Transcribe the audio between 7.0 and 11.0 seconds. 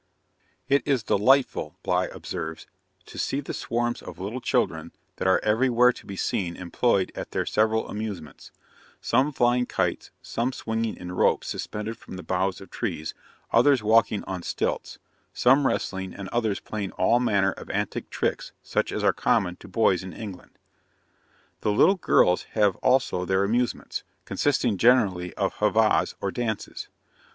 at their several amusements; some flying kites, some swinging